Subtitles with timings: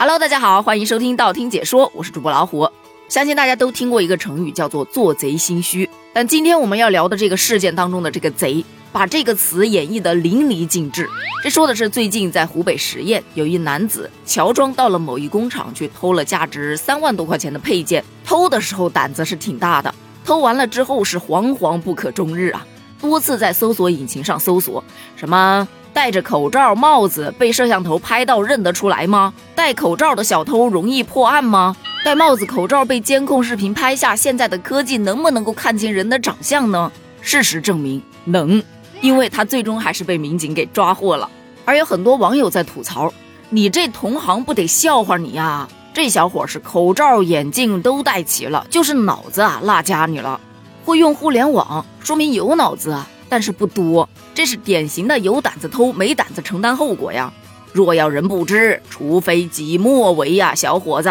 [0.00, 2.70] Hello，大家好，欢迎收听道听解说，我是主播老虎。
[3.08, 5.90] 相信大家都听过一个成语，叫做“做贼心虚”。
[6.14, 11.10] 但今天我们要聊的这个事件当中的这个“贼”，把这个词演绎的淋漓尽致。
[11.42, 18.04] 这说的是最近在湖北十堰，有一男子乔装到了某一工厂去偷了价值三万多块钱的配件。
[18.24, 19.92] 偷的时候胆子是挺大的，
[20.24, 22.64] 偷完了之后是惶惶不可终日啊，
[23.00, 24.84] 多次在搜索引擎上搜索
[25.16, 25.66] 什么。
[25.98, 29.34] 戴着口罩、帽子被摄像头拍到认得出来吗？
[29.56, 31.74] 戴口罩的小偷容易破案吗？
[32.04, 36.92] 戴帽子、口罩被监控视频拍下，现在的科技能不能够看清人的长相呢？
[37.20, 38.62] 事实证明能，
[39.00, 41.28] 因为他最终还是被民警给抓获了。
[41.64, 43.12] 而有很多网友在吐槽
[43.50, 45.68] ：“你这同行不得笑话你呀？
[45.92, 50.40] 这小伙是口罩、眼镜都戴齐了，就是脑子啊落家里了。
[50.84, 57.32] 会用互联网，说明有脑子啊。”但是不多，这是典型的有胆子偷，没胆子承担后果呀。
[57.72, 61.10] 若要人不知，除非己莫为呀，小伙子。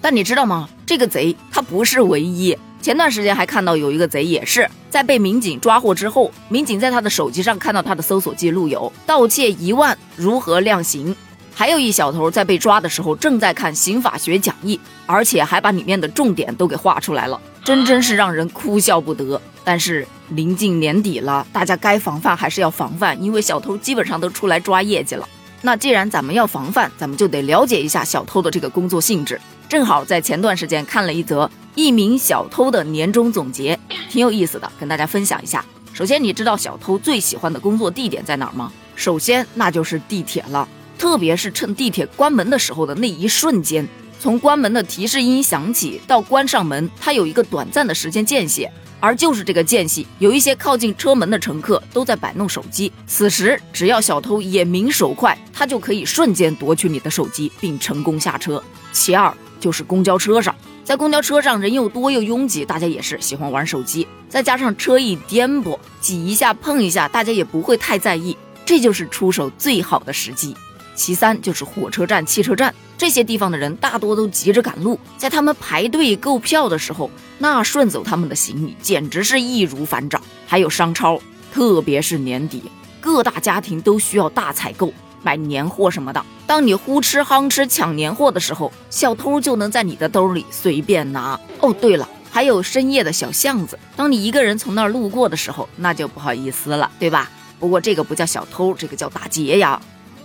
[0.00, 0.68] 但你知道吗？
[0.86, 2.56] 这个贼他不是唯一。
[2.80, 11.14] 前段时间还看到有一个贼，也是在被民警抓获之后，民警在他的手机上看到他的搜索记录有盗窃一万，如何量刑？
[11.54, 19.40] 还有一小偷在被抓的时候正在看刑法学讲义，而且还把里面的重点都给画出来了，真真是让人哭笑不得。
[19.64, 25.28] 但是临近年底了，大家该防范还是要防范，因为小偷基本上都出来抓业绩了。
[25.60, 29.40] 那既然咱们要防范，咱们就得了解一下小偷的这个工作性质。
[29.68, 33.78] 正好在前段时间看了一则一名小偷的年终总结，
[34.10, 35.64] 挺有意思的，跟大家分享一下。
[35.92, 38.72] 首先，你知道小偷最喜欢的工作地点在哪儿吗？
[38.96, 40.68] 首先，那就是地铁了，
[40.98, 43.88] 特别是趁地铁关门的时候的那一瞬间，
[44.22, 48.68] 从关门的提示音响起到关上门，它有一个短暂的时间间隙。
[49.00, 52.92] 而就是这个间隙，有一些靠近车门的乘客都在摆弄手机。
[53.04, 58.62] 此时，只要小偷眼明手快，他就可以瞬间夺取你的手机，并成功下车。
[58.92, 64.06] 其二就是公交车上，在公交车上人又多又拥挤，大家也是喜欢玩手机。
[64.28, 70.54] 再加上车一颠簸，挤一下碰一下，大家也不会太在意，这就是出手最好的时机。
[70.94, 72.72] 其三就是火车站、汽车站
[73.02, 80.22] 这些地方的人大多都急着赶路，在他们排队购票的时候，那顺走他们的行李简直是易如反掌。
[80.46, 81.20] 还有商超，
[81.52, 82.62] 特别是年底，
[83.00, 86.24] 各大家庭都需要大采购，买年货什么的。
[86.46, 91.36] 当你呼哧夯哧抢年货的时候，小偷就能在你的兜里随便拿。
[91.58, 97.28] 哦，对了，还有深夜的小巷子，当你一个人从那儿路过的时候，那就不好意思了，对吧？
[97.58, 99.82] 不过这个不叫小偷，这个叫打劫呀。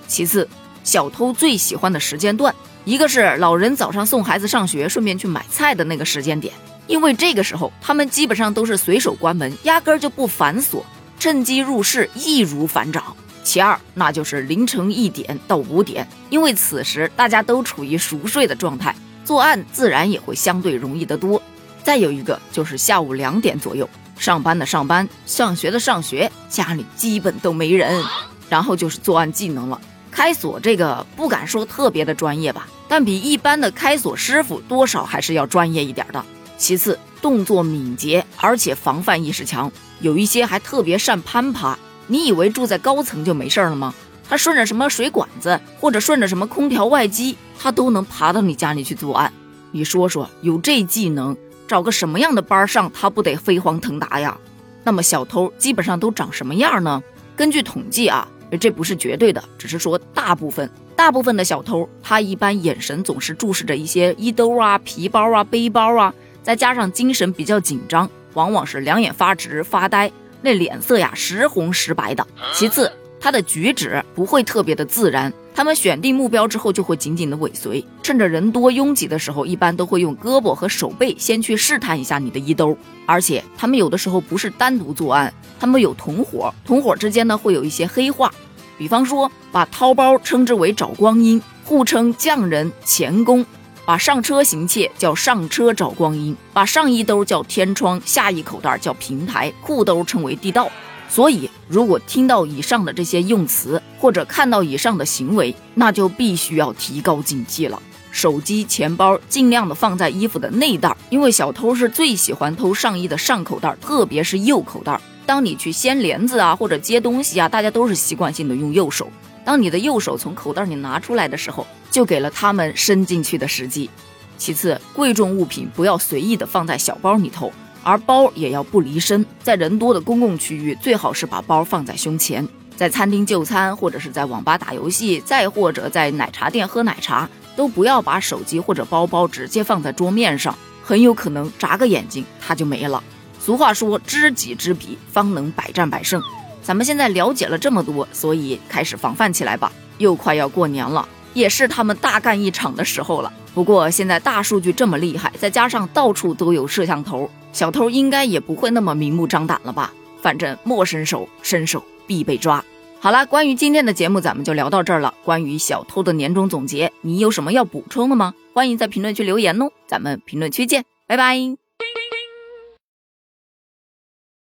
[0.08, 0.48] 其次，
[0.88, 2.56] 小偷最喜欢的时间段，
[2.86, 6.53] 一个是老人早上送孩子上学，顺便去买菜的那个时间点，
[6.88, 10.86] 因为这个时候他们基本上都是随手关门，压根儿就不反锁，
[11.20, 13.03] 趁机入室易如反掌。
[13.44, 21.42] 其二，那就是凌晨一点到五点，因为此时大家都处于熟睡的状态，作案自然也会相对容易得多。
[21.84, 28.02] 再有一个就是下午两点左右，上班的上班，上学的上学，家里基本都没人，
[28.48, 29.81] 然后就是作案技能了。
[30.18, 36.26] 开锁这个不敢说特别的专业吧，但比一般的开锁师傅多少还是要专业一点的。
[36.58, 41.78] 其次，动作敏捷，而且防范意识强，有一些还特别善攀爬。
[42.08, 43.94] 你以为住在高层就没事了吗？
[44.28, 49.32] 他顺着什么水管子，或者顺着什么空调外机，他都能爬到你家里去作案。
[49.70, 54.36] 你说说，有这技能，找个什么样的班上，他不得飞黄腾达呀？
[54.84, 57.04] 那么小偷基本上都长什么样呢？
[57.36, 58.28] 根据统计啊。
[58.59, 66.13] 这不是绝对的，只是说大部分大部分的小偷，他一般眼神总是注视着一些衣兜啊、皮包啊、背包啊，
[66.44, 72.25] 再加上精神比较紧张，往往是两眼发直发呆，那脸色呀时红时白的。
[72.53, 85.34] 其次，他的举止不会特别的自然，他们选定目标之后就会紧紧的尾随，趁着人多拥挤的时候，一般都会用胳膊和手背先去试探一下你的衣兜，而且他们有的时候不是单独作案。
[85.59, 88.31] 他们有同伙，同伙之间呢会有一些黑话，
[88.78, 93.44] 比方说把掏包称之为找光阴，互称匠人、钳工；
[93.83, 100.69] 把上车行窃叫上车找光阴，把上衣兜叫天窗，下衣口袋叫平台，裤兜称为地道。
[101.09, 107.81] 所以，如果听到以上的这些用词，或者看到以上的行为，那就必须要提高警惕了。
[108.12, 115.00] 手机、钱包尽量的放在衣服的内袋，因为小偷是最喜欢偷上衣的上口袋，特别是右口袋。
[115.25, 119.10] 当你去掀帘子啊，或者接东西啊，大家都是习惯性的用右手。
[119.45, 123.89] 当你的右手从口袋里拿出来的时候，就给了他们伸进去的时机。
[124.38, 127.51] 其次，贵重物品不要随意的放在小包里头，
[127.88, 129.25] 而包也要不离身。
[129.42, 132.45] 在人多的公共区域，最好是把包放在胸前。
[132.75, 140.54] 在餐厅就餐，或者是在网吧打游戏，再或者在奶茶店喝奶茶，都不要把手机或者包包直接放在桌面上，
[140.84, 143.01] 很有可能眨个眼睛它就没了。
[143.39, 146.22] 俗话说，知己知彼，方能百战百胜。
[146.62, 149.72] 咱们现在了解了这么多，所以开始防范起来吧。
[149.98, 153.31] 又快要过年了，也是他们大干一场的时候了。
[153.56, 159.92] 不过现在大数据这么厉害，再加上到处都有摄像头，小偷应该也不会那么明目张胆了吧？
[160.21, 162.63] 反正莫伸手，伸手必被抓。
[163.00, 165.12] 好了，关于今天的节目，咱们就聊到这儿了。
[165.25, 168.36] 关于小偷的年终总结，你有什么要补充的吗？
[168.54, 171.67] 欢迎在评论区留言哦，咱们评论区见，拜拜。